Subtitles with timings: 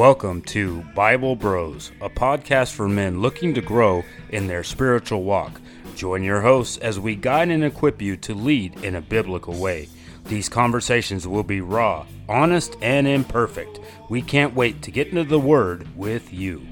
[0.00, 5.60] Welcome to Bible Bros, a podcast for men looking to grow in their spiritual walk.
[5.94, 9.90] Join your hosts as we guide and equip you to lead in a biblical way.
[10.24, 13.78] These conversations will be raw, honest, and imperfect.
[14.08, 16.66] We can't wait to get into the Word with you.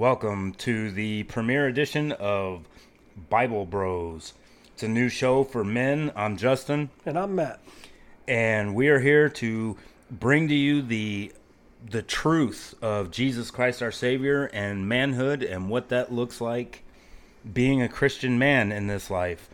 [0.00, 2.64] Welcome to the premiere edition of
[3.28, 4.32] Bible Bros.
[4.72, 6.10] It's a new show for men.
[6.16, 7.60] I'm Justin, And I'm Matt.
[8.26, 9.76] and we are here to
[10.10, 11.34] bring to you the
[11.86, 16.82] the truth of Jesus Christ our Savior and manhood and what that looks like
[17.52, 19.50] being a Christian man in this life.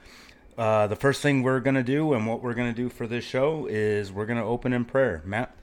[0.57, 3.09] Uh, the first thing we're going to do and what we're going to do for
[3.09, 5.23] this show is we're going to open in prayer.
[5.25, 5.57] Matt?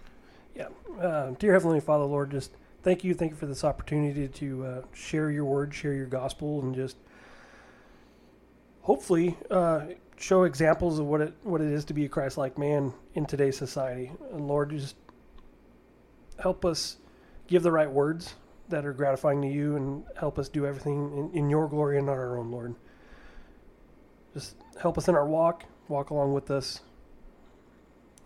[0.54, 0.68] Yeah.
[1.00, 2.52] Uh, dear Heavenly Father, Lord, just
[2.84, 3.14] thank you.
[3.14, 6.98] Thank you for this opportunity to uh, share your word, share your gospel, and just
[8.82, 9.86] hopefully uh,
[10.18, 13.58] show examples of what it what it is to be a Christ-like man in today's
[13.58, 14.12] society.
[14.32, 14.96] And Lord, just
[16.38, 16.98] help us
[17.48, 18.36] give the right words
[18.70, 22.06] that are gratifying to you, and help us do everything in, in your glory and
[22.08, 22.76] not our own, Lord.
[24.34, 25.66] Just help us in our walk.
[25.90, 26.82] Walk along with us.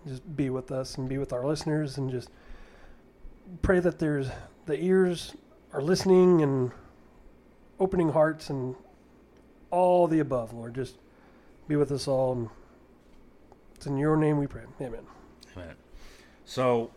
[0.07, 2.29] Just be with us and be with our listeners, and just
[3.61, 4.29] pray that there's
[4.65, 5.35] the ears
[5.73, 6.71] are listening and
[7.79, 8.75] opening hearts and
[9.71, 10.75] all the above, Lord.
[10.75, 10.97] Just
[11.67, 12.33] be with us all.
[12.33, 12.49] And
[13.75, 14.63] it's in your name we pray.
[14.81, 15.05] Amen.
[15.55, 15.75] Amen.
[16.45, 16.91] So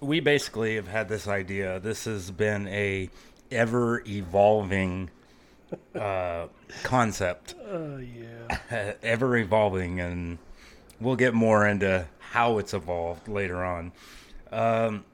[0.00, 1.80] we basically have had this idea.
[1.80, 3.10] This has been a
[3.50, 5.10] ever evolving
[5.94, 6.46] uh,
[6.82, 8.92] concept, Oh, yeah.
[9.02, 10.38] ever evolving, and
[11.00, 13.92] we'll get more into how it's evolved later on.
[14.52, 15.04] Um,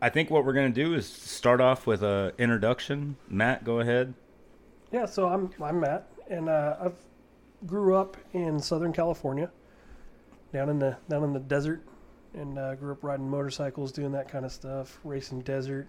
[0.00, 3.16] I think what we're going to do is start off with a introduction.
[3.28, 4.14] Matt, go ahead.
[4.92, 6.94] Yeah, so I'm, I'm Matt, and uh, I've
[7.66, 9.50] grew up in Southern California,
[10.52, 11.82] down in the down in the desert,
[12.34, 15.88] and uh, grew up riding motorcycles, doing that kind of stuff, racing desert.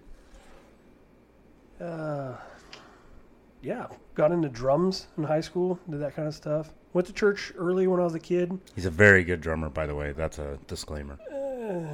[1.80, 2.34] Uh,
[3.62, 6.70] yeah, got into drums in high school, did that kind of stuff.
[6.92, 8.58] Went to church early when I was a kid.
[8.74, 10.12] He's a very good drummer, by the way.
[10.12, 11.18] That's a disclaimer.
[11.32, 11.86] Uh,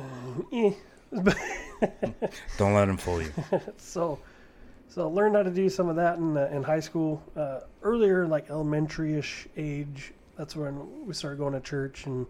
[0.53, 0.73] eh.
[2.59, 3.33] Don't let them fool you.
[3.77, 4.19] so
[4.89, 8.27] so learned how to do some of that in uh, in high school uh, earlier
[8.27, 12.27] like elementary-ish age that's when we started going to church and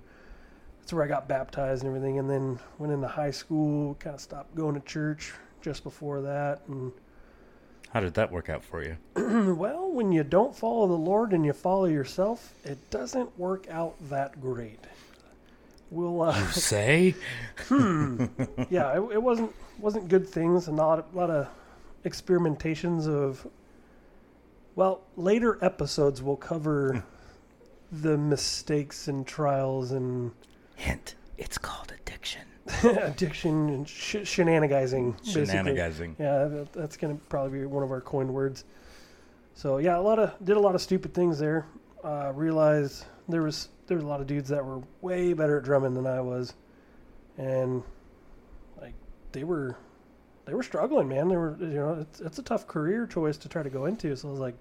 [0.80, 4.20] that's where i got baptized and everything and then went into high school kind of
[4.20, 6.92] stopped going to church just before that and
[7.90, 8.96] How did that work out for you?
[9.54, 13.94] well when you don't follow the lord and you follow yourself it doesn't work out
[14.08, 14.80] that great
[15.90, 17.14] we'll uh, Say?
[17.70, 20.68] yeah, it, it wasn't wasn't good things.
[20.68, 21.48] and A lot, a lot of
[22.04, 23.46] experimentations of.
[24.74, 27.02] Well, later episodes will cover
[27.92, 30.32] the mistakes and trials and
[30.76, 31.14] Hint.
[31.38, 32.42] It's called addiction.
[32.82, 35.12] addiction and sh- shenanigizing.
[35.24, 35.46] Basically.
[36.18, 38.64] Yeah, that, that's gonna probably be one of our coined words.
[39.54, 41.66] So yeah, a lot of did a lot of stupid things there.
[42.04, 45.64] Uh, realized there was there was a lot of dudes that were way better at
[45.64, 46.54] drumming than I was,
[47.36, 47.82] and
[48.80, 48.94] like
[49.32, 49.76] they were
[50.44, 51.28] they were struggling, man.
[51.28, 54.14] They were you know it's it's a tough career choice to try to go into.
[54.16, 54.56] So I was like,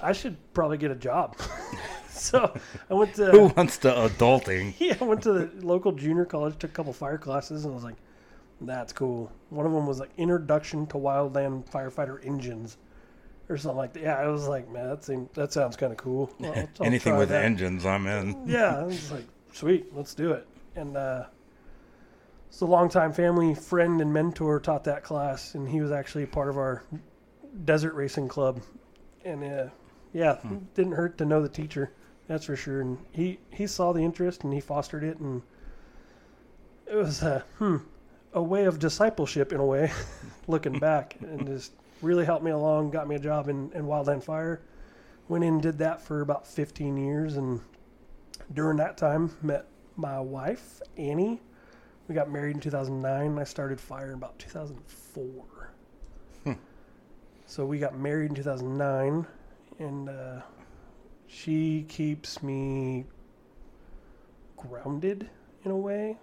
[0.00, 1.36] I should probably get a job.
[2.08, 2.52] so
[2.90, 4.74] I went to Who wants to adulting?
[4.78, 7.74] yeah, I went to the local junior college, took a couple fire classes, and I
[7.74, 7.96] was like,
[8.60, 12.78] "That's cool." One of them was like Introduction to Wildland Firefighter Engines,
[13.50, 14.02] or something like that.
[14.02, 17.16] Yeah, I was like, "Man, that seems that sounds kind of cool." I'll- I'll Anything
[17.16, 17.44] with that.
[17.44, 18.36] engines, I'm in.
[18.46, 20.46] Yeah, I was like, "Sweet, let's do it."
[20.76, 21.24] And uh,
[22.50, 26.48] so, a longtime family friend and mentor taught that class, and he was actually part
[26.48, 26.82] of our
[27.64, 28.60] desert racing club.
[29.24, 29.66] And uh,
[30.12, 30.38] yeah,
[30.74, 31.92] didn't hurt to know the teacher,
[32.28, 32.80] that's for sure.
[32.80, 35.42] And he he saw the interest and he fostered it, and
[36.86, 37.76] it was a hmm,
[38.32, 39.90] a way of discipleship in a way,
[40.46, 41.72] looking back, and just
[42.02, 42.90] really helped me along.
[42.90, 44.60] Got me a job in in Wildland Fire.
[45.28, 47.60] Went in and did that for about 15 years, and
[48.52, 49.66] during that time met
[49.96, 51.40] my wife Annie.
[52.08, 53.38] We got married in 2009.
[53.38, 55.32] I started fire in about 2004.
[57.46, 59.26] So we got married in 2009,
[59.80, 60.40] and uh,
[61.26, 63.04] she keeps me
[64.56, 65.28] grounded
[65.64, 66.16] in a way,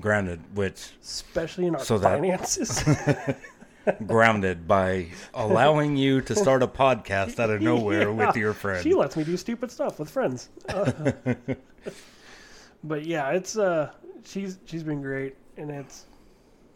[0.00, 2.84] Grounded, which especially in our So that- finances.
[4.06, 8.82] grounded by allowing you to start a podcast out of nowhere with your friend.
[8.82, 10.48] She lets me do stupid stuff with friends.
[10.68, 11.12] Uh,
[12.84, 13.92] but yeah, it's uh,
[14.24, 16.06] she's she's been great, and it's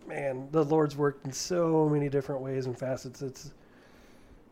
[0.06, 3.22] man, the Lord's worked in so many different ways and facets.
[3.22, 3.52] It's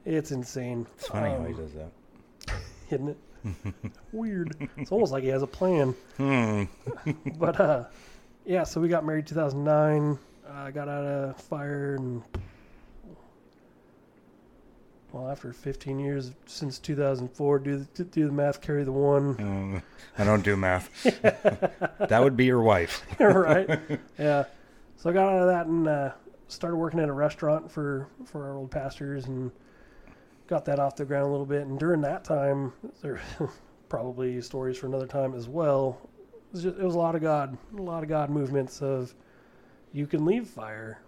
[0.04, 0.86] it's insane.
[0.98, 1.90] It's funny how he Um, does that.
[2.90, 3.18] isn't it?
[4.12, 4.68] Weird.
[4.76, 5.94] It's almost like he has a plan.
[6.16, 6.64] Hmm.
[7.38, 7.84] But uh,
[8.46, 8.62] yeah.
[8.64, 10.18] So we got married 2009.
[10.50, 12.22] I got out of fire and
[15.12, 19.36] well, after 15 years since 2004, do the, do the math, carry the one.
[19.44, 19.82] Um,
[20.18, 21.02] I don't do math.
[21.02, 23.04] that would be your wife.
[23.20, 23.80] right?
[24.18, 24.44] Yeah.
[24.96, 26.12] So I got out of that and uh,
[26.48, 29.50] started working at a restaurant for for our old pastors and
[30.46, 31.62] got that off the ground a little bit.
[31.62, 33.20] And during that time, there
[33.88, 36.00] probably stories for another time as well.
[36.32, 39.14] It was, just, it was a lot of God, a lot of God movements of
[39.94, 41.00] you can leave fire.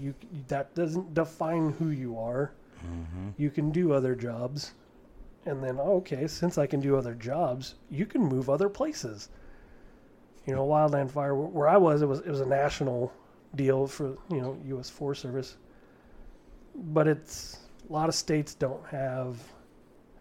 [0.00, 0.14] You
[0.48, 2.52] that doesn't define who you are.
[2.80, 4.72] hmm You can do other jobs.
[5.46, 9.28] And then, okay, since I can do other jobs, you can move other places.
[10.46, 13.12] You know, Wildland Fire, where I was, it was it was a national
[13.54, 14.90] deal for you know U.S.
[14.90, 15.56] Forest Service.
[16.74, 19.36] But it's a lot of states don't have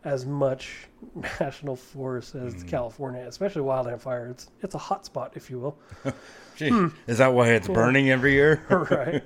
[0.04, 0.88] as much
[1.40, 2.68] national forest as Mhm.
[2.68, 4.28] California, especially Wildland Fire.
[4.28, 5.78] It's it's a hot spot, if you will.
[6.56, 6.72] Gee,
[7.08, 7.74] is that why it's Yeah.
[7.76, 8.62] burning every year?
[8.70, 9.24] right.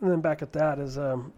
[0.00, 1.32] And then back at that is um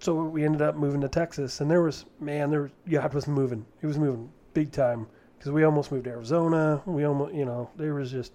[0.00, 3.64] so we ended up moving to Texas and there was man there God was moving.
[3.80, 5.06] He was moving big time
[5.38, 6.82] because we almost moved to Arizona.
[6.86, 8.32] We almost you know, there was just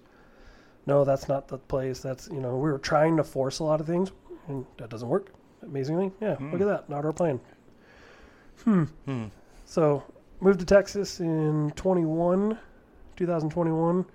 [0.85, 1.99] no, that's not the place.
[1.99, 4.11] That's you know, we were trying to force a lot of things
[4.47, 5.31] and that doesn't work.
[5.63, 6.11] Amazingly.
[6.21, 6.51] Yeah, Hmm.
[6.51, 6.89] look at that.
[6.89, 7.41] Not our plan.
[8.63, 8.83] Hmm.
[9.05, 9.25] Hmm.
[9.65, 10.03] So
[10.39, 12.57] moved to Texas in 21,
[13.15, 14.05] 2021,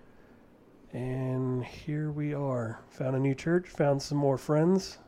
[0.93, 2.81] and here we are.
[2.91, 4.99] Found a new church, found some more friends,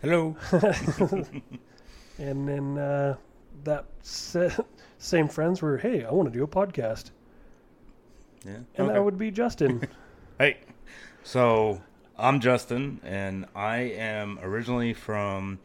[0.00, 0.36] Hello.
[2.18, 3.16] and then uh,
[3.64, 4.50] that sa-
[4.98, 7.10] same friends were, hey, I want to do a podcast,
[8.44, 8.52] Yeah.
[8.56, 8.92] and Okay.
[8.92, 9.86] that would be Justin.
[10.38, 10.58] Hey,
[11.24, 11.82] so
[12.16, 15.58] I'm Justin, and I am originally from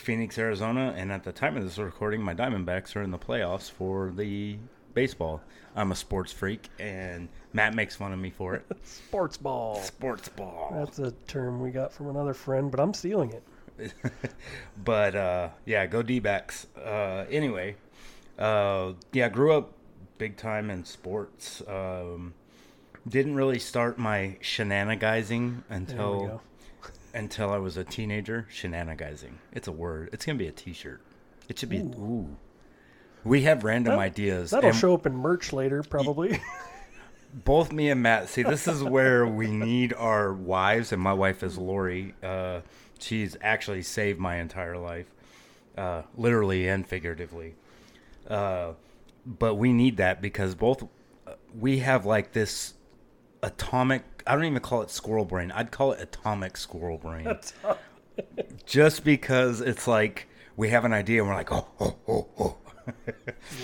[0.00, 0.94] Phoenix, Arizona.
[0.96, 4.58] And at the time of this recording, my Diamondbacks are in the playoffs for the
[4.94, 5.40] baseball.
[5.76, 8.66] I'm a sports freak, and Matt makes fun of me for it.
[8.84, 9.76] Sports ball.
[9.76, 10.72] sports ball.
[10.74, 13.94] That's a term we got from another friend, but I'm stealing it.
[14.84, 16.66] but uh, yeah, go D backs.
[16.76, 17.76] Uh, anyway,
[18.38, 19.72] uh, yeah, grew up
[20.18, 21.62] big time in sports.
[21.68, 22.34] Um,
[23.08, 26.42] didn't really start my we until.
[27.14, 28.46] Until I was a teenager.
[28.50, 29.38] Shenanigizing.
[29.52, 30.10] It's a word.
[30.12, 31.00] It's gonna be a T-shirt.
[31.48, 31.78] It should be.
[31.78, 32.36] Ooh.
[33.24, 34.50] We have random That- ideas.
[34.50, 36.40] That'll show up in merch later, probably.
[37.34, 38.28] both me and Matt.
[38.28, 42.14] See, this is where we need our wives, and my wife is Lori.
[42.22, 42.60] Uh,
[42.98, 45.06] she's actually saved my entire life,
[45.76, 47.54] uh, literally and figuratively.
[48.28, 48.72] Uh,
[49.26, 50.82] but we need that because both
[51.26, 52.74] uh, we have like this
[53.42, 54.04] atomic.
[54.26, 55.50] I don't even call it squirrel brain.
[55.52, 57.38] I'd call it atomic squirrel brain.
[58.66, 62.56] Just because it's like we have an idea and we're like, oh, oh, oh, oh.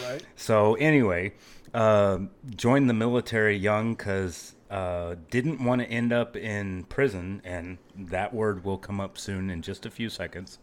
[0.03, 0.23] right.
[0.37, 1.35] So anyway,
[1.75, 2.19] uh,
[2.55, 8.35] joined the military young because uh, didn't want to end up in prison, and that
[8.35, 10.59] word will come up soon in just a few seconds.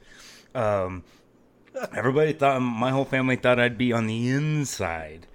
[0.56, 1.04] Um,
[1.96, 5.28] everybody thought my whole family thought I'd be on the inside.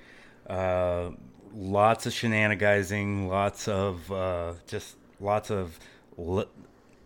[0.46, 1.10] Uh,
[1.54, 5.78] lots of shenanigizing, lots of uh, just lots of
[6.16, 6.46] li-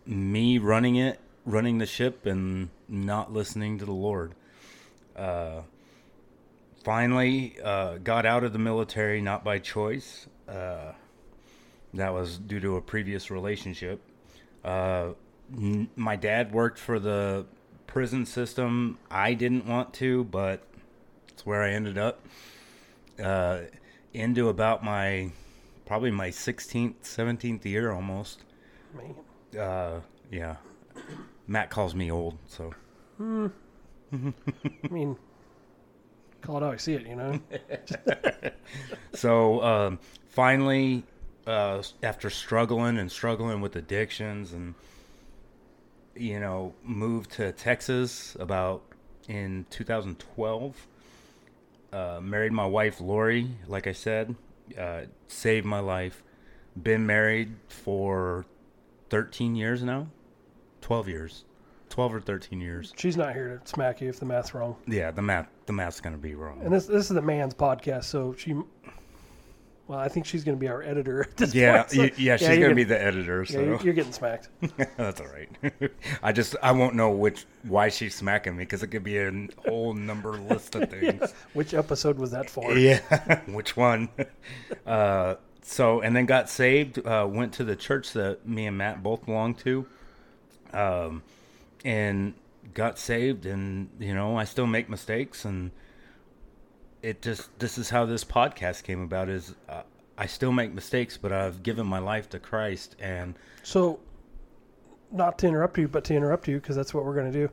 [0.07, 4.35] me running it, running the ship, and not listening to the Lord.
[5.17, 5.63] Uh,
[6.83, 10.27] finally uh, got out of the military not by choice.
[10.49, 10.93] Uh,
[11.95, 14.01] that was due to a previous relationship.
[14.65, 15.11] Uh,
[15.55, 17.47] n- my dad worked for the
[17.87, 18.99] prison system.
[19.11, 20.63] I didn't want to, but
[21.29, 22.21] it's where I ended up.
[24.15, 25.31] Into about my
[25.87, 28.45] probably my 16th, 17th year almost.
[28.95, 29.61] Man.
[29.61, 30.01] Uh,
[30.31, 30.57] yeah.
[31.47, 32.73] Matt calls me old, so
[33.21, 33.51] I
[34.91, 35.17] mean,
[36.41, 37.41] call it how I see it, you know?
[39.15, 41.05] So um, finally,
[41.47, 44.75] uh, after struggling and struggling with addictions, and
[46.15, 48.83] you know, moved to Texas about
[49.29, 50.87] in 2012.
[51.93, 54.35] Uh, married my wife Lori, like I said,
[54.79, 56.23] uh, saved my life.
[56.81, 58.47] Been married for
[59.11, 60.09] 13 years now,
[60.81, 61.45] 12 years,
[61.91, 62.95] 12 or 13 years.
[62.97, 64.77] She's not here to smack you if the math's wrong.
[64.87, 66.63] Yeah, the math, the math's gonna be wrong.
[66.65, 68.55] And this this is the man's podcast, so she.
[69.89, 71.91] Well, I think she's going to be our editor at this yeah, point.
[71.91, 73.43] so- y- yeah, she's gonna be the editor.
[73.43, 74.49] Yeah, So you're, you're getting smacked.
[74.97, 75.51] That's all right.
[76.23, 79.49] I just I won't know which why she's smacking me because it could be a
[79.67, 81.35] whole number list of things.
[81.53, 82.73] Which episode was that for?
[82.79, 84.09] yeah, which one?
[84.87, 87.05] Uh, so and then got saved.
[87.05, 89.85] Uh, went to the church that me and Matt both belonged to,
[90.73, 91.23] um,
[91.85, 92.35] and
[92.73, 93.47] got saved.
[93.47, 95.71] And you know, I still make mistakes, and
[97.03, 99.29] it just this is how this podcast came about.
[99.29, 99.83] Is uh,
[100.17, 104.01] I still make mistakes, but I've given my life to Christ, and So,
[105.11, 107.51] not to interrupt you, but to interrupt you because that's what we're going to do.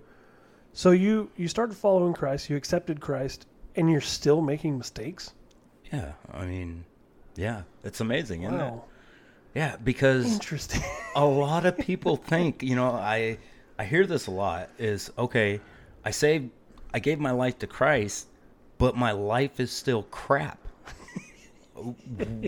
[0.73, 5.33] So you you started following Christ, you accepted Christ, and you're still making mistakes.
[5.91, 6.85] yeah, I mean,
[7.35, 8.73] yeah, it's amazing, isn't it?
[9.55, 10.83] Yeah, because interesting.
[11.15, 13.39] a lot of people think, you know, I
[13.79, 15.59] I hear this a lot is okay,
[16.05, 16.51] I saved
[16.93, 18.27] I gave my life to Christ,
[18.79, 20.57] but my life is still crap.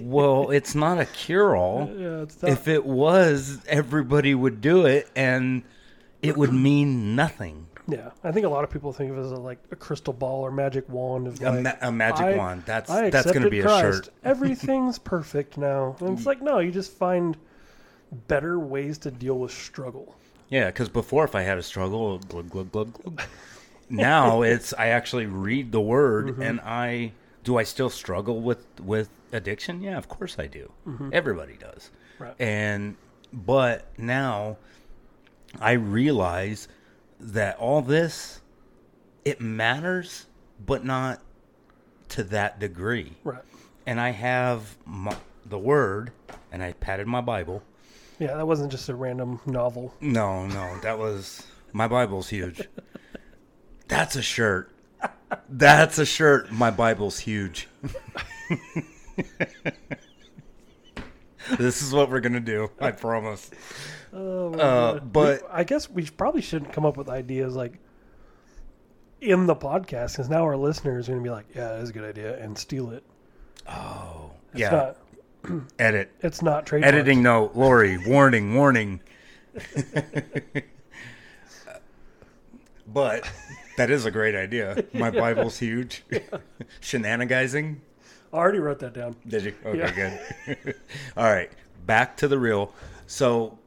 [0.02, 1.88] well, it's not a cure all.
[1.96, 5.62] yeah, If it was, everybody would do it and
[6.24, 7.68] it would mean nothing.
[7.88, 8.12] yeah.
[8.24, 10.42] I think a lot of people think of it as a, like a crystal ball
[10.42, 12.64] or magic wand of A, ma- a magic I- wand.
[12.66, 14.10] That's I that's going to be a shirt.
[14.24, 16.28] Everything's perfect now, and it's mm.
[16.28, 17.38] like no, you just find
[18.28, 20.16] better ways to deal with struggle.
[20.50, 23.22] Yeah, because before, if I had a struggle, glug glug glug glug.
[23.92, 26.42] Now it's I actually read the word, Mm-hmm.
[26.42, 27.12] and I
[27.44, 27.58] do.
[27.58, 29.82] I still struggle with with addiction.
[29.82, 30.72] Yeah, of course I do.
[31.12, 31.90] Everybody does.
[32.16, 32.24] Mm-hmm.
[32.24, 32.36] Right.
[32.40, 32.96] And
[33.34, 34.58] but now
[35.60, 36.68] I realize
[37.20, 38.42] that all this
[39.26, 40.26] it matters,
[40.66, 41.22] but not
[42.10, 43.14] to that degree.
[43.24, 43.42] Right.
[43.86, 46.12] And I have my, the word,
[46.52, 47.64] and I patted my Bible.
[48.20, 49.94] Yeah, that wasn't just a random novel.
[50.02, 52.62] No, no, that was my Bible's huge.
[53.92, 54.72] That's a shirt.
[55.50, 56.50] That's a shirt.
[56.50, 57.68] My Bible's huge.
[61.58, 62.72] this is what we're gonna do.
[62.80, 63.52] I promise.
[64.14, 67.80] Oh, Uh, but- We- I guess we probably shouldn't come up with ideas like
[69.20, 71.90] in the podcast because now our listeners are going to be like, "Yeah, that is
[71.90, 73.04] a good idea," and steal it.
[73.70, 74.94] Oh, It's yeah.
[75.44, 75.64] not.
[75.80, 76.12] Edit.
[76.22, 76.86] It's not trademarked.
[76.86, 77.56] Editing note.
[77.56, 79.02] Lori, warning, warning.
[82.88, 83.30] but
[83.78, 84.84] that is a great idea.
[84.94, 86.04] My Bible's huge.
[86.80, 87.82] Shenanigizing.
[88.34, 89.16] I already wrote that down.
[89.28, 89.54] Did you?
[89.66, 89.92] Okay, Yeah.
[90.56, 90.76] good.
[91.18, 91.52] All right,
[91.86, 92.74] back to the real.
[93.08, 93.58] So,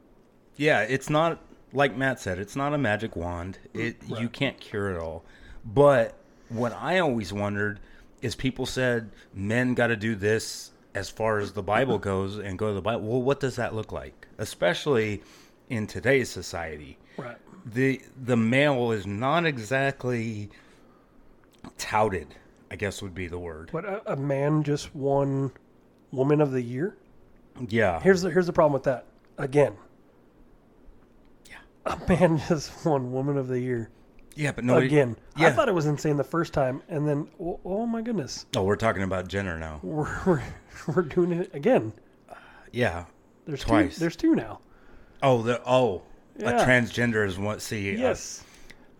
[0.57, 1.39] yeah, it's not
[1.71, 2.39] like Matt said.
[2.39, 3.59] It's not a magic wand.
[3.73, 5.23] It mm, you can't cure it all.
[5.63, 6.15] But
[6.49, 7.79] what I always wondered
[8.21, 12.57] is people said men got to do this as far as the Bible goes and
[12.57, 13.01] go to the Bible.
[13.07, 15.21] Well, what does that look like, especially
[15.69, 16.97] in today's society?
[17.17, 17.37] Right.
[17.65, 20.49] The the male is not exactly
[21.77, 22.35] touted.
[22.71, 23.69] I guess would be the word.
[23.71, 25.51] But a, a man just won
[26.11, 26.97] Woman of the Year.
[27.69, 27.99] Yeah.
[28.01, 29.05] Here's the here's the problem with that.
[29.37, 29.75] Again.
[31.49, 31.57] Yeah.
[31.85, 33.89] A man just won Woman of the Year.
[34.35, 34.77] Yeah, but no.
[34.77, 35.15] Again.
[35.37, 38.63] I thought it was insane the first time, and then oh, oh my goodness, Oh,
[38.63, 39.79] we're talking about Jenner now.
[39.83, 40.43] we're we're,
[40.93, 41.93] we're doing it again.
[42.71, 43.05] Yeah.
[43.45, 43.95] There's Twice.
[43.95, 43.99] two.
[44.01, 44.59] There's two now.
[45.23, 46.01] Oh, the oh,
[46.37, 46.61] Yeah.
[46.61, 47.61] a transgender is what?
[47.61, 48.43] See, uh, Yes.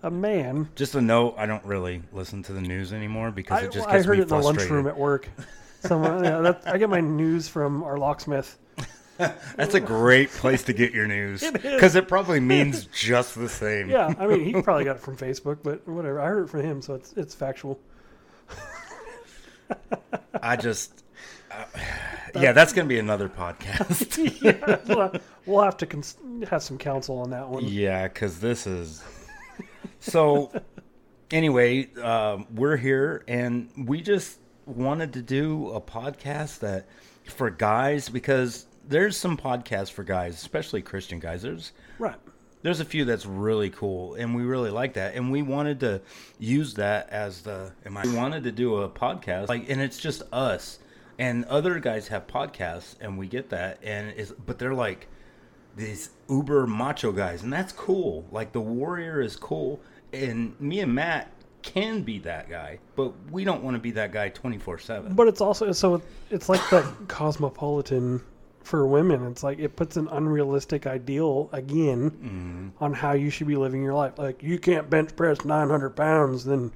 [0.04, 0.70] A man.
[0.76, 1.36] just a note.
[1.38, 4.08] I don't really listen to the news anymore because I, it just I gets I
[4.08, 5.28] heard me it in the lunchroom at work.
[5.80, 8.58] Someone, yeah, that, I get my news from our locksmith.
[9.18, 13.90] That's a great place to get your news because it probably means just the same.
[13.90, 16.20] Yeah, I mean, he probably got it from Facebook, but whatever.
[16.22, 17.80] I heard it from him, so it's it's factual.
[20.42, 21.04] I just.
[22.36, 24.42] Uh, yeah, that's gonna be another podcast.
[24.42, 25.12] yeah, we'll,
[25.46, 26.18] we'll have to cons-
[26.50, 27.64] have some counsel on that one.
[27.66, 29.04] Yeah, because this is
[30.00, 30.52] so.
[31.32, 34.38] Anyway, um, we're here, and we just
[34.68, 36.88] wanted to do a podcast that
[37.26, 41.42] for guys because there's some podcasts for guys, especially Christian guys.
[41.42, 42.16] There's Right.
[42.62, 46.02] there's a few that's really cool, and we really like that, and we wanted to
[46.38, 47.72] use that as the.
[47.86, 50.78] And I wanted to do a podcast, like, and it's just us,
[51.18, 55.08] and other guys have podcasts, and we get that, and is but they're like
[55.76, 58.26] these uber macho guys, and that's cool.
[58.32, 59.80] Like the warrior is cool,
[60.14, 61.32] and me and Matt
[61.62, 65.14] can be that guy, but we don't want to be that guy twenty four seven.
[65.16, 68.22] But it's also so it's like the cosmopolitan
[68.64, 69.26] for women.
[69.28, 72.84] It's like it puts an unrealistic ideal again Mm-hmm.
[72.84, 74.14] on how you should be living your life.
[74.18, 76.72] Like you can't bench press 900 pounds, then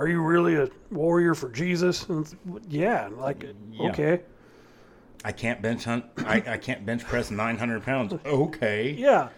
[0.00, 2.08] are you really a warrior for Jesus?
[2.08, 2.26] And
[2.68, 3.90] yeah, like Yeah.
[3.90, 4.20] okay,
[5.24, 6.06] I can't bench hunt.
[6.18, 8.14] I, I can't bench press nine hundred pounds.
[8.24, 8.92] Okay.
[8.92, 9.28] yeah.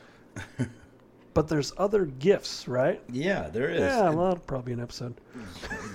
[1.35, 3.03] but there's other gifts, right?
[3.11, 3.81] Yeah, there is.
[3.81, 5.15] Yeah, well, that'll probably be an episode.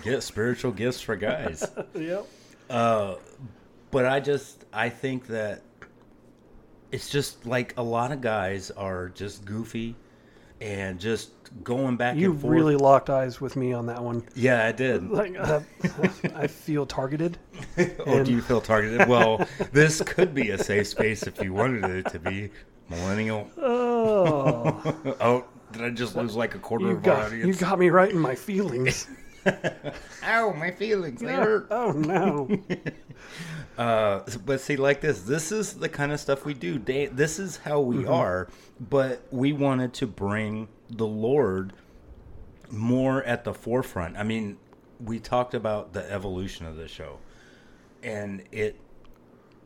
[0.03, 1.65] Get spiritual gifts for guys.
[1.95, 2.27] Yep.
[2.69, 3.15] Uh,
[3.91, 5.61] but I just I think that
[6.91, 9.95] it's just like a lot of guys are just goofy
[10.61, 11.31] and just
[11.63, 12.51] going back You and forth.
[12.53, 14.23] really locked eyes with me on that one.
[14.35, 15.09] yeah, I did.
[15.09, 15.61] Like, uh,
[16.35, 17.37] I feel targeted.
[18.05, 19.07] oh, do you feel targeted?
[19.07, 22.49] Well, this could be a safe space if you wanted it to be.
[22.89, 23.49] Millennial.
[23.57, 27.77] Oh, Oh, did I just lose like a quarter you of our got you got
[27.79, 29.07] me right in my feelings.
[30.23, 31.67] Ow, my feelings, they hurt.
[31.71, 32.49] oh no.
[33.77, 36.79] Uh, but see, like this, this is the kind of stuff we do.
[36.79, 38.11] This is how we Mm-hmm.
[38.11, 38.47] are.
[38.79, 41.73] But we wanted to bring the Lord
[42.71, 44.17] more at the forefront.
[44.17, 44.57] I mean,
[45.03, 47.19] we talked about the evolution of the show,
[48.03, 48.79] and it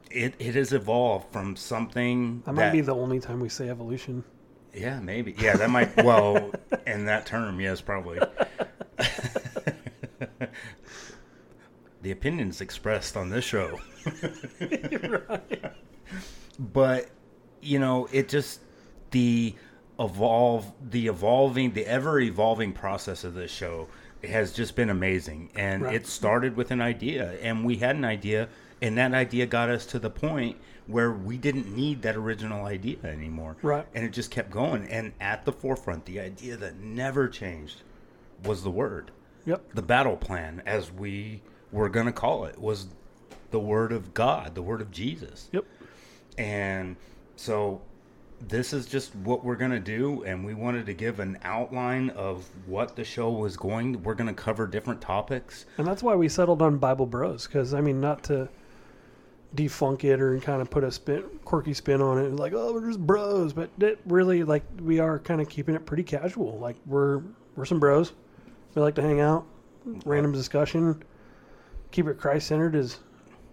[0.09, 4.23] it it has evolved from something That might be the only time we say evolution.
[4.73, 6.51] yeah maybe yeah that might well
[6.85, 8.19] in that term yes probably
[12.01, 13.79] the opinions expressed on this show.
[16.59, 17.09] But
[17.61, 18.59] you know it just
[19.11, 19.55] the
[19.99, 23.87] evolve the evolving the ever evolving process of this show
[24.23, 25.49] has just been amazing.
[25.55, 25.95] And Right.
[25.95, 27.37] it started with an idea.
[27.41, 28.49] And we had an idea.
[28.81, 32.97] And that idea got us to the point where we didn't need that original idea
[33.03, 33.55] anymore.
[33.63, 33.85] Right.
[33.95, 34.87] and it just kept going.
[34.87, 37.81] And at the forefront the idea that never changed
[38.43, 39.11] was the word.
[39.45, 39.73] Yep.
[39.73, 41.41] the battle plan as we
[41.71, 42.87] were going to call it was
[43.51, 45.65] the word of god the word of jesus Yep.
[46.37, 46.95] and
[47.35, 47.81] so
[48.47, 52.09] this is just what we're going to do and we wanted to give an outline
[52.11, 56.15] of what the show was going we're going to cover different topics And that's why
[56.15, 57.45] we settled on Bible Bros.
[57.45, 58.49] Because I mean, not to
[59.55, 62.87] defunk it or kind of put a spin, quirky spin on it, like oh we're
[62.87, 66.57] just bros, but it really like we are kind of keeping it pretty casual.
[66.57, 67.21] Like we're
[67.55, 68.13] we're some bros.
[68.73, 69.45] We like to hang out,
[70.05, 71.03] random discussion,
[71.91, 72.99] keep it Christ centered as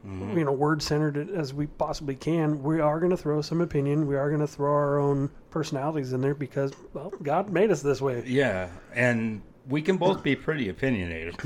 [0.07, 0.39] mm-hmm.
[0.39, 2.63] you know word centered as we possibly can.
[2.63, 4.07] We are going to throw some opinion.
[4.07, 7.83] We are going to throw our own personalities in there because well, God made us
[7.83, 8.23] this way.
[8.27, 11.35] yeah and we can both be pretty opinionated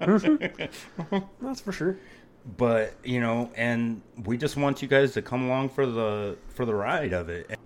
[0.00, 1.16] mm-hmm.
[1.46, 1.98] That's for sure.
[2.56, 6.64] but you know and we just want you guys to come along for the for
[6.64, 7.58] the ride of it And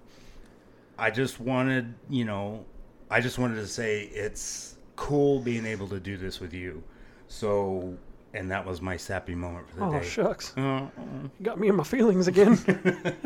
[0.99, 2.65] i just wanted you know
[3.11, 6.83] i just wanted to say it's cool being able to do this with you
[7.29, 7.97] so
[8.35, 11.69] and that was my sappy moment for the Oh day shucks, Uh, you got me
[11.69, 12.59] in my feelings again.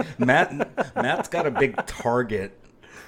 [0.18, 2.58] matt matt's got a big target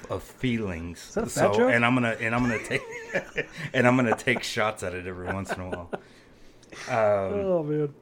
[0.09, 1.71] of feelings that a fat joke?
[1.73, 2.81] and i'm gonna and i'm gonna take
[3.73, 5.89] and i'm gonna take shots at it every once in a while
[6.89, 7.93] um, oh man.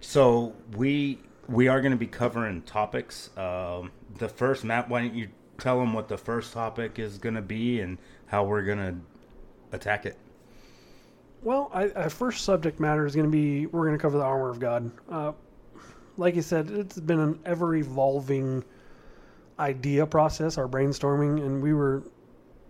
[0.00, 3.30] So we we are going to be covering topics.
[3.36, 7.34] Um, the first, Matt, why don't you tell them what the first topic is going
[7.34, 10.16] to be and how we're going to attack it?
[11.42, 14.24] Well, I, our first subject matter is going to be we're going to cover the
[14.24, 14.90] armor of God.
[15.08, 15.32] Uh,
[16.16, 18.62] like you said, it's been an ever evolving
[19.58, 22.02] idea process, our brainstorming, and we were,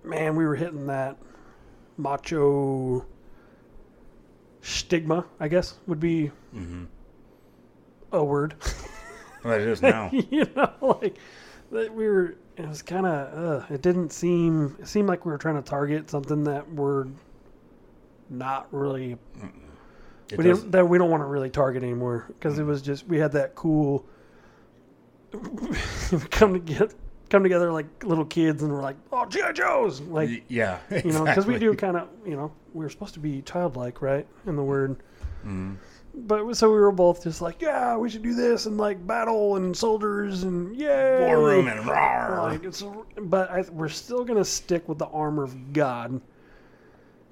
[0.04, 1.16] man, we were hitting that
[1.98, 3.04] macho
[4.62, 6.85] stigma, I guess would be Mm-hmm.
[8.12, 8.54] a word.
[9.44, 10.11] Well, it is now.
[10.12, 11.18] you know, like
[11.72, 12.37] that we were.
[12.56, 13.62] It was kind of.
[13.62, 14.76] Uh, it didn't seem.
[14.78, 17.06] It seemed like we were trying to target something that we're
[18.30, 19.16] not really
[20.30, 23.06] It we didn't, that we don't want to really target anymore because it was just
[23.08, 24.06] we had that cool
[26.30, 26.94] come to get
[27.30, 30.00] come together like little kids and we're like oh GI Joes!
[30.02, 33.14] Like y- yeah, you know because we do kind of you know we were supposed
[33.14, 34.96] to be childlike right in the word.
[35.46, 35.76] Mhm.
[36.14, 39.56] but so we were both just like yeah we should do this and like battle
[39.56, 42.42] and soldiers and yeah War room and raw.
[42.44, 42.85] like it's
[43.22, 46.20] but I, we're still gonna stick with the armor of God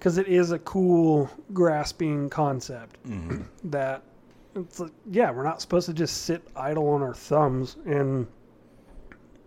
[0.01, 3.45] because it is a cool grasping concept Mhm.
[3.65, 4.03] that
[4.57, 8.27] it's like, yeah we're not supposed to just sit idle on our thumbs and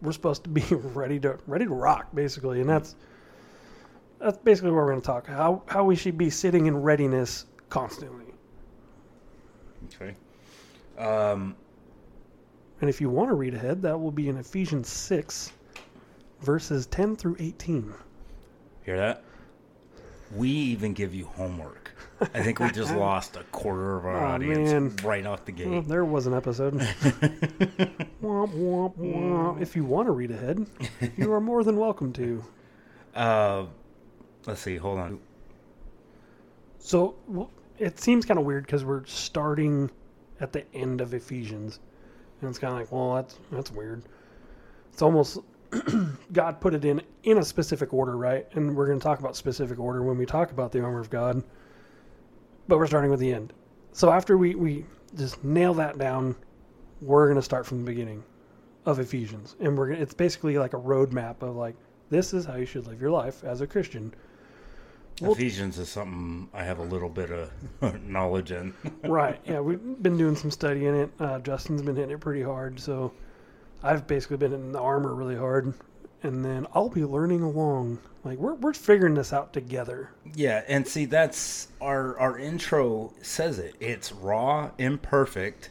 [0.03, 2.95] we're supposed to be ready to ready to rock basically and that's
[4.19, 7.45] that's basically what we're going to talk how how we should be sitting in readiness
[7.69, 8.19] constantly
[9.95, 10.15] Okay.
[10.97, 11.55] Um,
[12.79, 15.51] and if you want to read ahead that will be in Ephesians 6
[16.41, 17.91] verses 10 through 18
[18.85, 19.23] hear that?
[20.35, 21.91] We even give you homework.
[22.33, 24.95] I think we just lost a quarter of our Oh, audience man.
[25.03, 25.87] right off the Well, gate.
[25.89, 26.73] there was an episode.
[28.21, 29.61] womp, womp, womp.
[29.61, 30.65] If you want to read ahead,
[31.17, 32.43] you are more than welcome to.
[33.15, 33.65] Uh,
[34.45, 34.77] let's see.
[34.77, 35.19] Hold on.
[36.79, 39.89] So w- it seems kind of weird because we're starting
[40.39, 41.79] at the end of Ephesians,
[42.41, 44.03] and it's kind of like, well, that's that's weird.
[44.91, 45.39] It's almost
[46.33, 48.47] God put it in in a specific order, right?
[48.53, 51.09] And we're going to talk about specific order when we talk about the armor of
[51.09, 51.43] God.
[52.67, 53.53] But we're starting with the end.
[53.91, 56.35] So after we we just nail that down,
[57.01, 58.23] we're going to start from the beginning
[58.85, 61.75] of Ephesians, and we're gonna, it's basically like a roadmap of like
[62.09, 64.13] this is how you should live your life as a Christian.
[65.21, 68.73] Well- Ephesians is something I have a little bit of knowledge in.
[69.03, 69.39] right.
[69.45, 71.11] Yeah, we've been doing some study in it.
[71.19, 73.13] Uh, Justin's been hitting it pretty hard, so
[73.83, 75.73] I've basically been in the armor really hard,
[76.23, 77.99] and then I'll be learning along.
[78.23, 80.09] Like we're we're figuring this out together.
[80.33, 83.75] Yeah, and see that's our our intro says it.
[83.81, 85.69] It's raw, imperfect,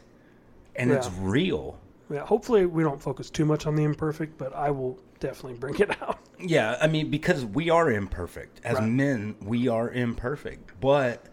[0.75, 1.79] and it's real.
[2.11, 5.77] Yeah, hopefully we don't focus too much on the imperfect, but I will definitely bring
[5.79, 6.19] it out.
[6.45, 8.59] Yeah, I mean because we are imperfect.
[8.65, 8.89] As Right.
[8.89, 10.73] men, we are imperfect.
[10.81, 11.25] But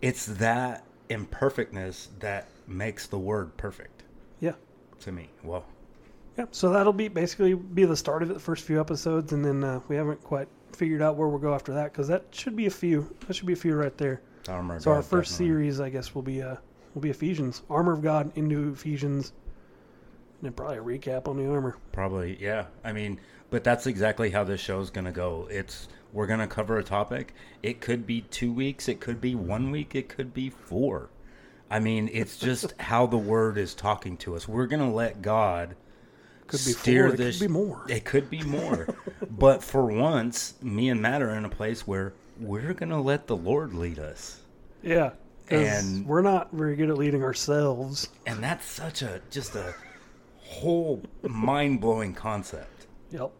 [0.00, 4.04] it's that imperfectness that makes the word perfect
[4.40, 4.54] Yeah.
[5.00, 5.28] to me.
[5.44, 5.66] Well,
[6.38, 6.54] Yep.
[6.54, 9.64] So that'll be basically be the start of it, the first few episodes, and then
[9.64, 12.66] uh, we haven't quite figured out where we'll go after that because that should be
[12.66, 13.14] a few.
[13.26, 14.20] That should be a few right there.
[14.48, 15.46] armor of So our first definitely.
[15.46, 16.56] series, I guess, will be uh
[16.94, 19.32] will be Ephesians, Armor of God into Ephesians,
[20.40, 21.76] and then probably a recap on the armor.
[21.92, 22.66] Probably, yeah.
[22.84, 23.18] I mean,
[23.50, 25.48] but that's exactly how this show's gonna go.
[25.50, 27.32] It's we're gonna cover a topic.
[27.62, 28.88] It could be two weeks.
[28.88, 29.94] It could be one week.
[29.94, 31.10] It could be four.
[31.70, 34.46] I mean, it's just how the word is talking to us.
[34.46, 35.76] We're gonna let God
[36.46, 37.14] Could be steer four.
[37.14, 37.38] It this.
[37.38, 37.84] could be more.
[37.88, 38.88] It could be more.
[39.30, 43.36] but for once, me and Matt are in a place where we're gonna let the
[43.36, 44.40] Lord lead us,
[44.82, 45.10] Yeah,
[45.48, 48.08] And- we're not very good at leading ourselves.
[48.26, 49.74] and that's such a just a
[50.40, 52.86] whole mind blowing concept.
[53.10, 53.30] Yep.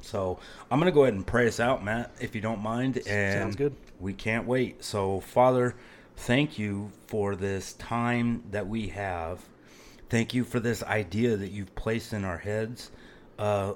[0.00, 0.38] So
[0.70, 2.98] I'm going to go ahead and pray us out, Matt, if you don't mind.
[3.08, 3.74] And Sounds good.
[3.98, 4.84] We can't wait.
[4.84, 5.74] So, Father,
[6.16, 9.40] thank you for this time that we have.
[10.08, 12.90] Thank you for this idea that you've placed in our heads.
[13.38, 13.74] Uh,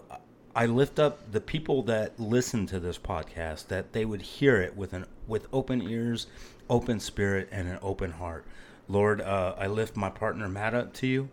[0.54, 4.76] I lift up the people that listen to this podcast that they would hear it
[4.76, 6.26] with an with open ears,
[6.68, 8.44] open spirit, and an open heart.
[8.88, 11.28] Lord, uh, I lift my partner Matt up to you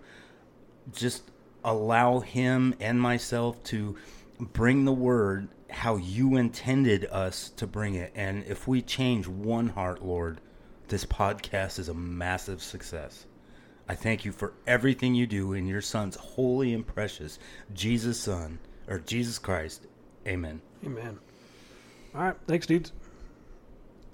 [0.94, 1.24] just
[1.64, 3.96] allow him and myself to
[4.40, 8.12] bring the word how you intended us to bring it.
[8.16, 10.40] And if we change one heart, Lord,
[10.88, 13.26] this podcast is a massive success.
[13.88, 17.38] I thank you for everything you do in your son's holy and precious
[17.74, 19.86] Jesus son or Jesus Christ.
[20.28, 20.62] Amen.
[20.84, 21.20] Amen.
[22.16, 22.36] All right.
[22.48, 22.92] Thanks, dudes.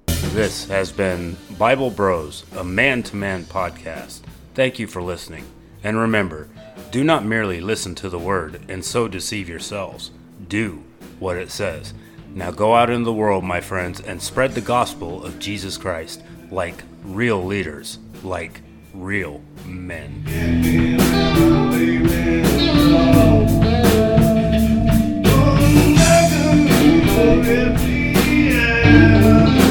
[0.08, 4.22] This has been Bible Bros, a man to man podcast.
[4.56, 5.46] Thank you for listening.
[5.84, 6.50] And remember,
[6.92, 10.12] do not merely listen to the word and so deceive yourselves.
[10.48, 10.84] Do
[11.20, 11.94] what it says.
[12.34, 16.22] Now go out in the world, my friends, and spread the gospel of Jesus Christ
[16.50, 18.62] like real leaders, like
[18.94, 20.24] real men.
[20.28, 21.52] Yeah.